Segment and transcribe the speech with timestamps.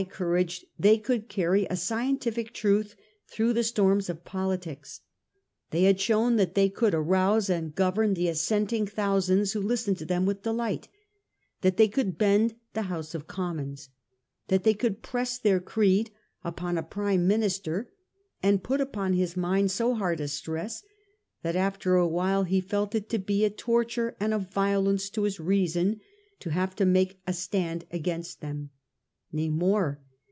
[0.09, 2.95] courage they could carry a scientific truth
[3.27, 5.01] through the storms of politics.
[5.69, 10.05] They had shown that they could arouse and govern the assenting thousands who listened to
[10.05, 10.87] them with delight—
[11.61, 13.89] that they could bend the House of Commons—
[14.47, 16.09] that they could press their creed
[16.43, 17.91] upon a Prime Minister,
[18.41, 20.81] and put upon his mind so hard a stress,
[21.43, 25.21] that after a while he felt it to be a torture and a violence to
[25.25, 26.01] his reason
[26.39, 28.71] to have to make a stand against them.
[29.33, 30.01] Nay more.